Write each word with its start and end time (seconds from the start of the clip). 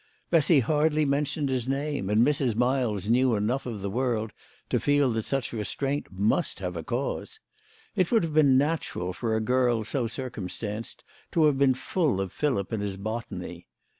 Bessy 0.31 0.61
hardly 0.61 1.05
mentioned 1.05 1.49
his 1.49 1.67
name, 1.67 2.09
and 2.09 2.25
Mrs. 2.25 2.55
Miles 2.55 3.07
knew 3.07 3.35
enough 3.35 3.67
of 3.67 3.83
the 3.83 3.89
world 3.91 4.33
to 4.71 4.79
feel 4.79 5.11
that 5.11 5.25
such 5.25 5.53
restraint 5.53 6.07
must 6.11 6.57
have 6.59 6.75
a 6.75 6.81
cause. 6.83 7.39
It 7.95 8.11
would 8.11 8.23
have 8.23 8.33
been 8.33 8.57
natural 8.57 9.13
for 9.13 9.35
a 9.35 9.39
girl 9.41 9.83
so 9.83 10.07
circumstanced 10.07 11.03
to 11.33 11.45
have 11.45 11.59
been 11.59 11.75
full 11.75 12.19
of 12.19 12.31
Philip 12.33 12.71
and 12.71 12.81
his 12.81 12.97
botany. 12.97 13.67